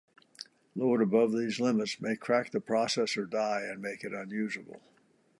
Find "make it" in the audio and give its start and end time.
3.83-4.15